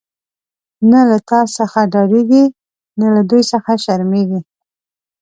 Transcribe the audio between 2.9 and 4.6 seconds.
نه له دوی څخه شرميږی